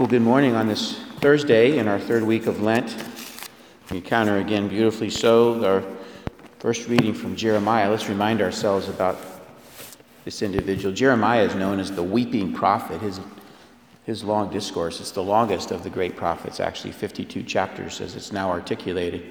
Well, 0.00 0.08
good 0.08 0.22
morning 0.22 0.54
on 0.54 0.66
this 0.66 0.98
Thursday 1.20 1.76
in 1.76 1.86
our 1.86 2.00
third 2.00 2.22
week 2.22 2.46
of 2.46 2.62
Lent. 2.62 2.96
We 3.90 3.98
encounter 3.98 4.38
again, 4.38 4.66
beautifully 4.66 5.10
so, 5.10 5.62
our 5.62 5.84
first 6.58 6.88
reading 6.88 7.12
from 7.12 7.36
Jeremiah. 7.36 7.90
Let's 7.90 8.08
remind 8.08 8.40
ourselves 8.40 8.88
about 8.88 9.18
this 10.24 10.40
individual. 10.40 10.94
Jeremiah 10.94 11.42
is 11.42 11.54
known 11.54 11.78
as 11.78 11.92
the 11.92 12.02
weeping 12.02 12.54
prophet. 12.54 13.02
His, 13.02 13.20
his 14.06 14.24
long 14.24 14.50
discourse, 14.50 15.00
it's 15.00 15.10
the 15.10 15.22
longest 15.22 15.70
of 15.70 15.82
the 15.82 15.90
great 15.90 16.16
prophets, 16.16 16.60
actually 16.60 16.92
52 16.92 17.42
chapters 17.42 18.00
as 18.00 18.16
it's 18.16 18.32
now 18.32 18.48
articulated. 18.48 19.30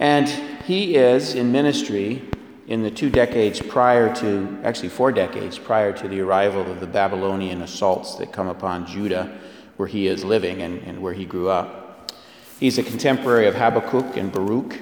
And 0.00 0.28
he 0.64 0.96
is 0.96 1.36
in 1.36 1.52
ministry 1.52 2.28
in 2.66 2.82
the 2.82 2.90
two 2.90 3.10
decades 3.10 3.60
prior 3.60 4.14
to, 4.16 4.58
actually 4.64 4.88
four 4.88 5.12
decades 5.12 5.58
prior 5.58 5.92
to 5.92 6.08
the 6.08 6.20
arrival 6.20 6.62
of 6.70 6.80
the 6.80 6.86
Babylonian 6.86 7.62
assaults 7.62 8.14
that 8.16 8.32
come 8.32 8.48
upon 8.48 8.86
Judah, 8.86 9.38
where 9.76 9.88
he 9.88 10.06
is 10.06 10.24
living 10.24 10.62
and, 10.62 10.82
and 10.82 11.02
where 11.02 11.12
he 11.12 11.24
grew 11.24 11.48
up. 11.48 12.12
He's 12.60 12.78
a 12.78 12.82
contemporary 12.82 13.46
of 13.46 13.54
Habakkuk 13.54 14.16
and 14.16 14.32
Baruch, 14.32 14.78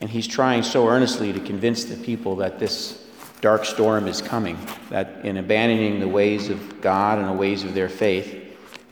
and 0.00 0.10
he's 0.10 0.26
trying 0.26 0.62
so 0.62 0.88
earnestly 0.88 1.32
to 1.32 1.40
convince 1.40 1.84
the 1.84 1.96
people 1.96 2.36
that 2.36 2.58
this 2.58 3.06
dark 3.40 3.64
storm 3.64 4.08
is 4.08 4.20
coming, 4.20 4.58
that 4.88 5.24
in 5.24 5.36
abandoning 5.36 6.00
the 6.00 6.08
ways 6.08 6.48
of 6.48 6.80
God 6.80 7.18
and 7.18 7.28
the 7.28 7.32
ways 7.32 7.64
of 7.64 7.74
their 7.74 7.88
faith, 7.88 8.36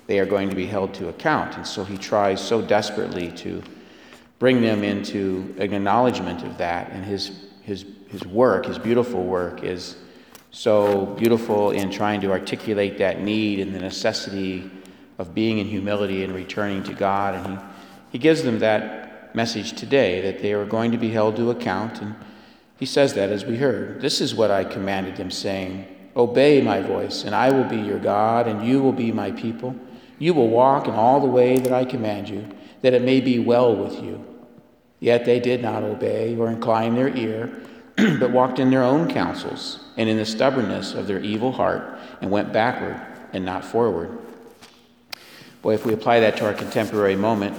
they 0.07 0.19
are 0.19 0.27
going 0.27 0.49
to 0.49 0.57
be 0.57 0.67
held 0.67 0.95
to 0.95 1.09
account. 1.09 1.57
And 1.57 1.67
so 1.67 1.85
he 1.85 1.99
tries 1.99 2.41
so 2.41 2.63
desperately 2.63 3.31
to 3.33 3.63
bring 4.39 4.63
them 4.63 4.85
into 4.85 5.55
an 5.59 5.75
acknowledgement 5.75 6.45
of 6.45 6.57
that, 6.59 6.91
and 6.93 7.05
his 7.05 7.31
his, 7.69 7.85
his 8.09 8.25
work, 8.25 8.65
his 8.65 8.79
beautiful 8.79 9.23
work, 9.23 9.63
is 9.63 9.97
so 10.51 11.07
beautiful 11.19 11.71
in 11.71 11.91
trying 11.91 12.23
to 12.23 12.31
articulate 12.33 12.97
that 12.99 13.21
need 13.21 13.61
and 13.61 13.75
the 13.75 13.79
necessity 13.79 14.71
of 15.19 15.35
being 15.35 15.59
in 15.59 15.67
humility 15.67 16.25
and 16.25 16.35
returning 16.35 16.83
to 16.83 16.95
God. 16.95 17.35
And 17.35 17.59
he, 17.59 17.65
he 18.13 18.19
gives 18.19 18.43
them 18.43 18.61
that 18.61 19.35
message 19.35 19.75
today 19.75 20.23
that 20.23 20.41
they 20.41 20.55
are 20.55 20.65
going 20.65 20.93
to 20.93 20.99
be 20.99 21.11
held 21.11 21.37
to 21.37 21.51
account. 21.51 22.01
And 22.01 22.17
he 22.79 22.87
says 22.87 23.13
that 23.15 23.29
as 23.31 23.45
we 23.45 23.59
heard. 23.59 24.01
This 24.01 24.23
is 24.23 24.35
what 24.35 24.51
I 24.51 24.65
commanded 24.65 25.17
them, 25.17 25.31
saying, 25.31 25.95
Obey 26.17 26.63
my 26.63 26.81
voice, 26.81 27.25
and 27.25 27.35
I 27.35 27.51
will 27.51 27.65
be 27.65 27.77
your 27.77 27.99
God, 27.99 28.49
and 28.49 28.67
you 28.67 28.83
will 28.83 28.93
be 28.93 29.13
my 29.13 29.31
people. 29.31 29.77
You 30.19 30.33
will 30.33 30.49
walk 30.49 30.89
in 30.89 30.95
all 30.95 31.21
the 31.21 31.27
way 31.27 31.59
that 31.59 31.73
I 31.73 31.85
command 31.85 32.31
you, 32.31 32.49
that 32.81 32.95
it 32.95 33.03
may 33.03 33.21
be 33.21 33.39
well 33.39 33.77
with 33.77 34.03
you. 34.03 34.38
Yet 35.01 35.25
they 35.25 35.39
did 35.41 35.63
not 35.63 35.83
obey 35.83 36.37
or 36.37 36.49
incline 36.49 36.95
their 36.95 37.09
ear, 37.09 37.51
but 37.97 38.31
walked 38.31 38.59
in 38.59 38.71
their 38.71 38.83
own 38.83 39.11
counsels 39.11 39.81
and 39.97 40.09
in 40.09 40.17
the 40.17 40.27
stubbornness 40.27 40.95
of 40.95 41.07
their 41.07 41.21
evil 41.21 41.53
heart 41.53 41.99
and 42.21 42.31
went 42.31 42.53
backward 42.53 43.01
and 43.33 43.45
not 43.45 43.65
forward. 43.65 44.17
Boy, 45.63 45.75
if 45.75 45.85
we 45.85 45.93
apply 45.93 46.21
that 46.21 46.37
to 46.39 46.47
our 46.47 46.55
contemporary 46.55 47.17
moment, 47.17 47.57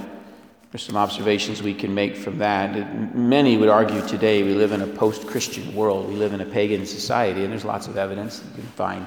there's 0.72 0.84
some 0.84 0.98
observations 0.98 1.64
we 1.64 1.74
can 1.74 1.94
make 1.94 2.16
from 2.16 2.38
that. 2.38 3.16
Many 3.16 3.58
would 3.58 3.70
argue 3.70 4.06
today 4.08 4.44
we 4.44 4.54
live 4.54 4.72
in 4.72 4.82
a 4.82 4.88
post 4.88 5.26
Christian 5.26 5.74
world, 5.74 6.08
we 6.08 6.16
live 6.16 6.34
in 6.34 6.42
a 6.42 6.46
pagan 6.46 6.86
society, 6.86 7.44
and 7.44 7.52
there's 7.52 7.66
lots 7.66 7.88
of 7.88 7.98
evidence 7.98 8.44
you 8.56 8.62
can 8.62 8.72
find 8.74 9.06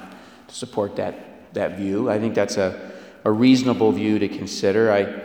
to 0.48 0.55
support 0.55 0.96
that, 0.96 1.55
that 1.55 1.78
view. 1.78 2.11
I 2.11 2.19
think 2.19 2.34
that's 2.34 2.56
a, 2.56 2.92
a 3.24 3.30
reasonable 3.30 3.92
view 3.92 4.19
to 4.19 4.28
consider. 4.28 4.91
I 4.92 5.22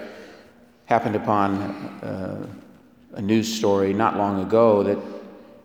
happened 0.85 1.15
upon 1.15 1.61
uh, 2.03 2.47
a 3.17 3.21
news 3.21 3.51
story 3.51 3.93
not 3.93 4.15
long 4.15 4.41
ago 4.41 4.83
that 4.83 4.97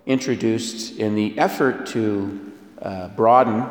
introduced, 0.06 0.98
in 0.98 1.14
the 1.14 1.38
effort 1.38 1.86
to 1.86 2.52
uh, 2.80 3.08
broaden 3.08 3.64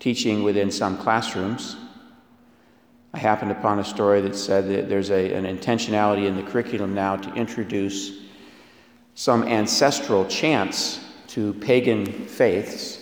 teaching 0.00 0.42
within 0.42 0.72
some 0.72 0.98
classrooms, 0.98 1.76
I 3.14 3.18
happened 3.18 3.52
upon 3.52 3.78
a 3.78 3.84
story 3.84 4.20
that 4.22 4.34
said 4.34 4.68
that 4.68 4.88
there's 4.88 5.10
a, 5.10 5.32
an 5.32 5.44
intentionality 5.44 6.26
in 6.26 6.36
the 6.36 6.42
curriculum 6.42 6.92
now 6.92 7.16
to 7.16 7.32
introduce 7.34 8.12
some 9.14 9.44
ancestral 9.44 10.26
chants 10.26 11.00
to 11.28 11.54
pagan 11.54 12.06
faiths 12.06 12.98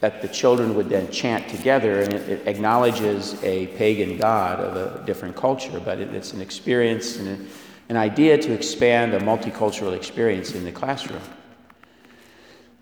that 0.00 0.20
the 0.20 0.28
children 0.28 0.74
would 0.74 0.90
then 0.90 1.10
chant 1.10 1.48
together, 1.48 2.02
and 2.02 2.12
it, 2.12 2.28
it 2.28 2.46
acknowledges 2.46 3.42
a 3.42 3.68
pagan 3.68 4.18
god 4.18 4.60
of 4.60 4.76
a 4.76 5.02
different 5.06 5.34
culture, 5.34 5.80
but 5.80 5.98
it, 5.98 6.14
it's 6.14 6.34
an 6.34 6.42
experience 6.42 7.16
and 7.16 7.48
an 7.88 7.96
idea 7.96 8.38
to 8.38 8.52
expand 8.52 9.14
a 9.14 9.20
multicultural 9.20 9.94
experience 9.94 10.54
in 10.54 10.64
the 10.64 10.72
classroom. 10.72 11.20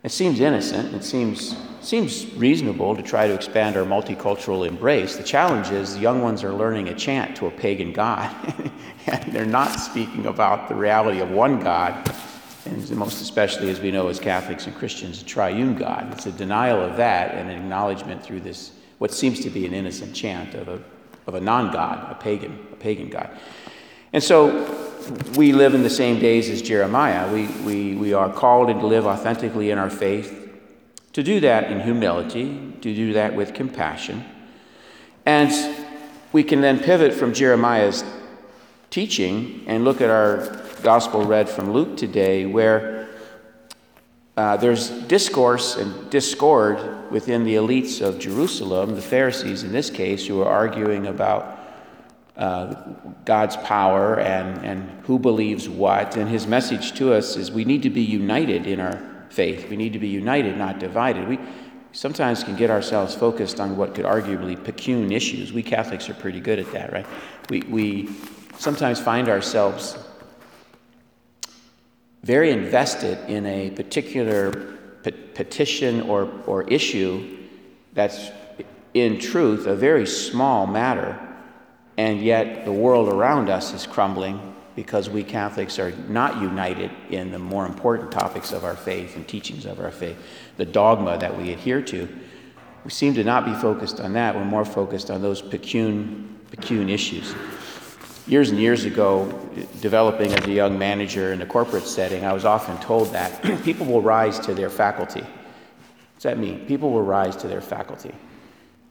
It 0.03 0.11
seems 0.11 0.41
innocent, 0.41 0.95
it 0.95 1.05
seems, 1.05 1.57
seems 1.81 2.27
reasonable 2.35 2.97
to 2.97 3.03
try 3.03 3.29
to 3.29 3.35
expand 3.35 3.77
our 3.77 3.85
multicultural 3.85 4.67
embrace. 4.67 5.17
The 5.17 5.23
challenge 5.23 5.71
is 5.71 5.95
the 5.95 6.01
young 6.01 6.23
ones 6.23 6.43
are 6.43 6.53
learning 6.53 6.89
a 6.89 6.95
chant 6.95 7.37
to 7.37 7.47
a 7.47 7.51
pagan 7.53 7.93
god, 7.93 8.35
and 9.07 9.33
they're 9.33 9.47
not 9.47 9.79
speaking 9.79 10.27
about 10.27 10.69
the 10.69 10.75
reality 10.75 11.21
of 11.21 11.31
one 11.31 11.61
God, 11.61 12.12
and 12.65 12.91
most 12.97 13.21
especially, 13.21 13.71
as 13.71 13.79
we 13.79 13.93
know 13.93 14.09
as 14.09 14.19
Catholics 14.19 14.67
and 14.67 14.75
Christians, 14.75 15.23
a 15.23 15.25
triune 15.25 15.77
God. 15.77 16.12
It's 16.12 16.27
a 16.27 16.33
denial 16.33 16.81
of 16.81 16.97
that 16.97 17.35
and 17.37 17.49
an 17.49 17.57
acknowledgement 17.57 18.25
through 18.25 18.41
this, 18.41 18.73
what 18.99 19.12
seems 19.12 19.39
to 19.41 19.51
be 19.51 19.67
an 19.67 19.75
innocent 19.75 20.15
chant 20.15 20.55
of 20.55 20.69
a, 20.69 20.83
of 21.29 21.35
a 21.35 21.41
non 21.41 21.73
God, 21.73 22.11
a 22.11 22.15
pagan, 22.17 22.59
a 22.73 22.77
pagan 22.77 23.09
God. 23.09 23.31
And 24.12 24.23
so 24.23 24.92
we 25.37 25.53
live 25.53 25.75
in 25.75 25.83
the 25.83 25.91
same 25.91 26.19
days 26.19 26.49
as 26.49 26.63
Jeremiah. 26.63 27.33
We, 27.33 27.47
we, 27.65 27.95
we 27.95 28.13
are 28.13 28.33
called 28.33 28.69
to 28.69 28.87
live 28.87 29.07
authentically 29.07 29.71
in 29.71 29.79
our 29.79 29.91
faith, 29.91 30.51
to 31.13 31.23
do 31.23 31.41
that 31.41 31.71
in 31.71 31.81
humility, 31.81 32.73
to 32.81 32.95
do 32.95 33.12
that 33.15 33.35
with 33.35 33.55
compassion. 33.55 34.25
And 35.25 35.53
we 36.33 36.43
can 36.43 36.61
then 36.61 36.79
pivot 36.79 37.15
from 37.15 37.33
Jeremiah's 37.33 38.05
teaching 38.91 39.65
and 39.67 39.85
look 39.85 40.01
at 40.01 40.11
our 40.11 40.61
gospel 40.83 41.25
read 41.25 41.49
from 41.49 41.73
Luke 41.73 41.97
today, 41.97 42.47
where 42.47 43.09
uh, 44.37 44.57
there's 44.57 44.91
discourse 44.91 45.77
and 45.77 46.11
discord 46.11 47.11
within 47.11 47.45
the 47.45 47.55
elites 47.55 48.01
of 48.01 48.19
Jerusalem, 48.19 48.95
the 48.95 49.03
Pharisees 49.03 49.62
in 49.62 49.73
this 49.73 49.91
case, 49.91 50.27
who 50.27 50.41
are 50.41 50.49
arguing 50.49 51.07
about 51.07 51.59
uh, 52.37 52.75
God's 53.25 53.56
power 53.59 54.19
and, 54.19 54.65
and 54.65 55.04
who 55.04 55.19
believes 55.19 55.69
what. 55.69 56.16
And 56.16 56.28
his 56.28 56.47
message 56.47 56.93
to 56.94 57.12
us 57.12 57.37
is 57.37 57.50
we 57.50 57.65
need 57.65 57.82
to 57.82 57.91
be 57.91 58.03
united 58.03 58.66
in 58.66 58.81
our 58.81 59.26
faith. 59.28 59.69
We 59.69 59.76
need 59.76 59.93
to 59.93 59.98
be 59.98 60.09
united, 60.09 60.56
not 60.56 60.78
divided. 60.78 61.28
We 61.28 61.38
sometimes 61.93 62.43
can 62.43 62.56
get 62.56 62.70
ourselves 62.70 63.15
focused 63.15 63.60
on 63.60 63.76
what 63.76 63.94
could 63.94 64.04
arguably 64.04 64.56
pecune 64.56 65.12
issues. 65.12 65.53
We 65.53 65.62
Catholics 65.62 66.09
are 66.09 66.15
pretty 66.15 66.41
good 66.41 66.59
at 66.59 66.72
that, 66.72 66.93
right? 66.93 67.06
We, 67.50 67.60
we 67.62 68.09
sometimes 68.59 68.99
find 68.99 69.28
ourselves 69.28 69.99
very 72.22 72.50
invested 72.50 73.19
in 73.28 73.44
a 73.47 73.70
particular 73.70 74.53
pe- 75.03 75.10
petition 75.10 76.03
or, 76.03 76.31
or 76.47 76.62
issue 76.69 77.38
that's 77.93 78.31
in 78.94 79.19
truth 79.19 79.66
a 79.66 79.75
very 79.75 80.06
small 80.06 80.66
matter 80.66 81.19
and 81.97 82.21
yet 82.23 82.65
the 82.65 82.73
world 82.73 83.09
around 83.09 83.49
us 83.49 83.73
is 83.73 83.87
crumbling 83.87 84.55
because 84.75 85.11
we 85.11 85.23
Catholics 85.23 85.79
are 85.79 85.93
not 86.09 86.41
united 86.41 86.91
in 87.11 87.31
the 87.31 87.39
more 87.39 87.67
important 87.67 88.11
topics 88.11 88.53
of 88.53 88.65
our 88.65 88.77
faith 88.77 89.17
and 89.17 89.29
teachings 89.29 89.67
of 89.67 89.81
our 89.81 89.91
faith, 89.91 90.17
the 90.57 90.65
dogma 90.65 91.19
that 91.19 91.37
we 91.37 91.53
adhere 91.53 91.83
to. 91.83 92.09
We 92.85 92.91
seem 92.91 93.15
to 93.15 93.25
not 93.25 93.45
be 93.45 93.53
focused 93.55 94.01
on 94.01 94.15
that. 94.15 94.35
We're 94.35 94.45
more 94.45 94.65
focused 94.65 95.11
on 95.11 95.21
those 95.21 95.43
pecune, 95.43 96.27
pecune 96.51 96.91
issues. 96.91 97.35
Years 98.27 98.51
and 98.51 98.59
years 98.59 98.85
ago, 98.85 99.27
developing 99.81 100.33
as 100.33 100.47
a 100.47 100.51
young 100.51 100.79
manager 100.79 101.33
in 101.33 101.43
a 101.43 101.47
corporate 101.47 101.87
setting, 101.87 102.25
I 102.25 102.33
was 102.33 102.45
often 102.45 102.79
told 102.79 103.13
that 103.13 103.43
people 103.65 103.85
will 103.85 104.01
rise 104.01 104.39
to 104.41 104.55
their 104.55 104.71
faculty. 104.71 105.21
Does 105.21 106.23
that 106.23 106.39
mean? 106.39 106.65
People 106.67 106.91
will 106.91 107.03
rise 107.03 107.37
to 107.37 107.49
their 107.49 107.61
faculty. 107.61 108.15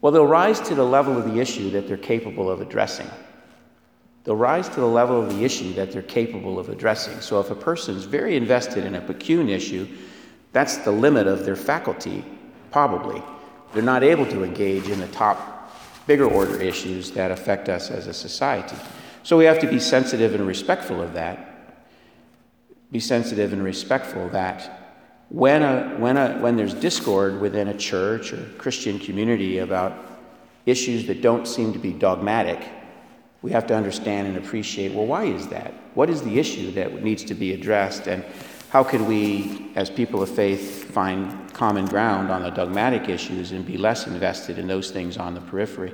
Well, 0.01 0.11
they'll 0.11 0.25
rise 0.25 0.59
to 0.61 0.75
the 0.75 0.85
level 0.85 1.17
of 1.17 1.31
the 1.31 1.39
issue 1.39 1.69
that 1.71 1.87
they're 1.87 1.95
capable 1.95 2.49
of 2.49 2.59
addressing. 2.59 3.09
They'll 4.23 4.35
rise 4.35 4.67
to 4.69 4.79
the 4.79 4.87
level 4.87 5.21
of 5.21 5.35
the 5.35 5.43
issue 5.43 5.73
that 5.73 5.91
they're 5.91 6.01
capable 6.01 6.59
of 6.59 6.69
addressing. 6.69 7.21
So 7.21 7.39
if 7.39 7.51
a 7.51 7.55
person's 7.55 8.03
very 8.03 8.35
invested 8.35 8.85
in 8.85 8.95
a 8.95 9.01
pecune 9.01 9.49
issue, 9.49 9.87
that's 10.51 10.77
the 10.77 10.91
limit 10.91 11.27
of 11.27 11.45
their 11.45 11.55
faculty, 11.55 12.25
probably. 12.71 13.21
They're 13.73 13.83
not 13.83 14.03
able 14.03 14.25
to 14.27 14.43
engage 14.43 14.89
in 14.89 14.99
the 14.99 15.07
top, 15.07 15.71
bigger 16.07 16.25
order 16.25 16.59
issues 16.61 17.11
that 17.11 17.31
affect 17.31 17.69
us 17.69 17.89
as 17.89 18.07
a 18.07 18.13
society. 18.13 18.75
So 19.23 19.37
we 19.37 19.45
have 19.45 19.59
to 19.59 19.67
be 19.67 19.79
sensitive 19.79 20.33
and 20.33 20.45
respectful 20.45 21.01
of 21.01 21.13
that. 21.13 21.77
Be 22.91 22.99
sensitive 22.99 23.53
and 23.53 23.63
respectful 23.63 24.29
that 24.29 24.80
when, 25.31 25.63
a, 25.63 25.95
when, 25.97 26.17
a, 26.17 26.37
when 26.39 26.57
there's 26.57 26.73
discord 26.73 27.39
within 27.39 27.69
a 27.69 27.77
church 27.77 28.33
or 28.33 28.43
Christian 28.57 28.99
community 28.99 29.59
about 29.59 29.93
issues 30.65 31.07
that 31.07 31.21
don't 31.21 31.47
seem 31.47 31.71
to 31.71 31.79
be 31.79 31.93
dogmatic, 31.93 32.67
we 33.41 33.51
have 33.51 33.65
to 33.67 33.73
understand 33.73 34.27
and 34.27 34.37
appreciate 34.37 34.93
well, 34.93 35.05
why 35.05 35.23
is 35.23 35.47
that? 35.47 35.73
What 35.93 36.09
is 36.09 36.21
the 36.21 36.37
issue 36.37 36.71
that 36.73 37.01
needs 37.01 37.23
to 37.23 37.33
be 37.33 37.53
addressed? 37.53 38.07
And 38.07 38.25
how 38.69 38.83
can 38.83 39.05
we, 39.05 39.71
as 39.75 39.89
people 39.89 40.21
of 40.21 40.29
faith, 40.29 40.91
find 40.91 41.51
common 41.53 41.85
ground 41.85 42.29
on 42.29 42.43
the 42.43 42.49
dogmatic 42.49 43.07
issues 43.07 43.53
and 43.53 43.65
be 43.65 43.77
less 43.77 44.07
invested 44.07 44.59
in 44.59 44.67
those 44.67 44.91
things 44.91 45.15
on 45.15 45.33
the 45.33 45.41
periphery? 45.41 45.93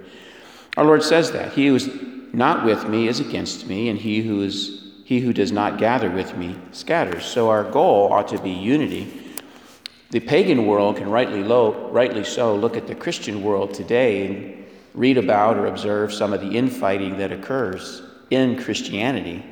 Our 0.78 0.86
Lord 0.86 1.04
says 1.04 1.32
that. 1.34 1.54
He 1.54 1.68
who 1.68 1.76
is 1.76 1.90
not 2.34 2.66
with 2.66 2.90
me 2.90 3.08
is 3.08 3.20
against 3.20 3.68
me, 3.68 3.90
and 3.90 4.00
he 4.00 4.22
who 4.22 4.42
is 4.42 4.84
he 5.06 5.22
who 5.22 5.32
does 5.32 5.52
not 5.54 5.78
gather 5.78 6.10
with 6.10 6.36
me 6.36 6.58
scatters. 6.72 7.24
So 7.24 7.50
our 7.50 7.64
goal 7.64 8.12
ought 8.12 8.28
to 8.30 8.40
be 8.40 8.52
unity. 8.52 9.26
The 10.10 10.20
pagan 10.22 10.66
world 10.66 10.98
can 10.98 11.10
rightly, 11.10 11.44
rightly 11.44 12.24
so 12.24 12.56
look 12.56 12.78
at 12.78 12.88
the 12.88 12.96
Christian 12.96 13.44
world 13.44 13.74
today 13.74 14.26
and 14.26 14.66
read 14.94 15.18
about 15.18 15.58
or 15.58 15.68
observe 15.68 16.14
some 16.14 16.34
of 16.34 16.42
the 16.42 16.50
infighting 16.50 17.18
that 17.18 17.32
occurs 17.32 18.02
in 18.30 18.62
Christianity 18.62 19.44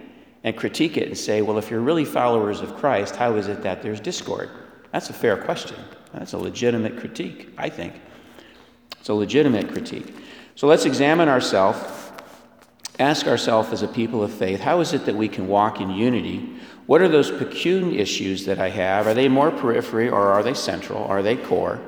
and 0.44 0.56
critique 0.56 0.96
it 0.96 1.08
and 1.08 1.18
say, 1.18 1.42
well, 1.42 1.58
if 1.58 1.70
you're 1.70 1.82
really 1.82 2.06
followers 2.06 2.62
of 2.62 2.76
Christ, 2.76 3.16
how 3.16 3.36
is 3.36 3.48
it 3.48 3.64
that 3.64 3.82
there's 3.82 4.00
discord? 4.00 4.50
That's 4.92 5.10
a 5.10 5.14
fair 5.14 5.36
question. 5.36 5.78
That's 6.14 6.34
a 6.34 6.38
legitimate 6.38 6.98
critique, 6.98 7.50
I 7.58 7.68
think. 7.68 7.94
It's 9.00 9.10
a 9.10 9.14
legitimate 9.14 9.70
critique. 9.70 10.16
So 10.56 10.68
let's 10.68 10.86
examine 10.86 11.28
ourselves, 11.28 12.05
ask 13.00 13.28
ourselves 13.28 13.72
as 13.72 13.84
a 13.84 13.88
people 13.88 14.24
of 14.24 14.34
faith, 14.34 14.60
how 14.60 14.80
is 14.80 14.94
it 14.94 15.06
that 15.06 15.16
we 15.16 15.28
can 15.28 15.48
walk 15.48 15.82
in 15.82 15.90
unity? 15.90 16.50
What 16.86 17.02
are 17.02 17.08
those 17.08 17.32
pecun 17.32 17.96
issues 17.98 18.46
that 18.46 18.60
I 18.60 18.70
have? 18.70 19.08
Are 19.08 19.14
they 19.14 19.28
more 19.28 19.52
periphery 19.52 20.10
or 20.10 20.32
are 20.32 20.44
they 20.44 20.54
central? 20.54 21.04
Are 21.04 21.22
they 21.22 21.36
core? 21.36 21.80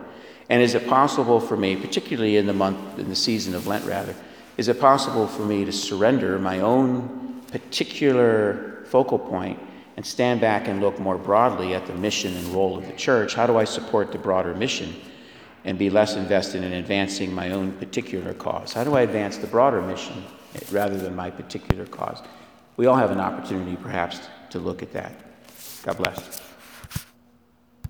And 0.49 0.61
is 0.61 0.75
it 0.75 0.87
possible 0.87 1.39
for 1.39 1.57
me, 1.57 1.75
particularly 1.75 2.37
in 2.37 2.45
the 2.45 2.53
month, 2.53 2.99
in 2.99 3.09
the 3.09 3.15
season 3.15 3.53
of 3.53 3.67
Lent 3.67 3.85
rather, 3.85 4.15
is 4.57 4.69
it 4.69 4.79
possible 4.79 5.27
for 5.27 5.43
me 5.43 5.65
to 5.65 5.71
surrender 5.71 6.39
my 6.39 6.61
own 6.61 7.41
particular 7.51 8.83
focal 8.85 9.19
point 9.19 9.59
and 9.97 10.05
stand 10.05 10.41
back 10.41 10.67
and 10.67 10.81
look 10.81 10.99
more 10.99 11.17
broadly 11.17 11.73
at 11.73 11.85
the 11.85 11.93
mission 11.93 12.35
and 12.35 12.47
role 12.47 12.77
of 12.77 12.85
the 12.85 12.93
church? 12.93 13.35
How 13.35 13.45
do 13.45 13.57
I 13.57 13.65
support 13.65 14.11
the 14.11 14.17
broader 14.17 14.53
mission 14.55 14.95
and 15.63 15.77
be 15.77 15.89
less 15.89 16.15
invested 16.15 16.63
in 16.63 16.73
advancing 16.73 17.33
my 17.33 17.51
own 17.51 17.73
particular 17.73 18.33
cause? 18.33 18.73
How 18.73 18.83
do 18.83 18.95
I 18.95 19.01
advance 19.01 19.37
the 19.37 19.47
broader 19.47 19.81
mission 19.81 20.23
rather 20.71 20.97
than 20.97 21.15
my 21.15 21.29
particular 21.29 21.85
cause? 21.85 22.21
We 22.77 22.85
all 22.85 22.95
have 22.95 23.11
an 23.11 23.19
opportunity, 23.19 23.75
perhaps, 23.75 24.19
to 24.51 24.59
look 24.59 24.83
at 24.83 24.91
that. 24.93 25.13
God 25.83 25.97
bless. 25.97 26.46